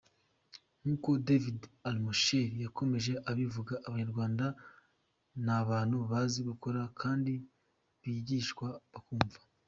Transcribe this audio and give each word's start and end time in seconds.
Nk’uko 0.81 1.09
David 1.27 1.59
Ormesher 1.89 2.49
yakomeje 2.65 3.11
abivuga, 3.31 3.73
Abanyarwanda 3.87 4.45
ni 5.43 5.51
abantu 5.61 5.95
bazi 6.11 6.39
gukora 6.49 6.81
kandi 7.01 7.33
bigishwa 8.01 8.67
bakumva. 8.93 9.39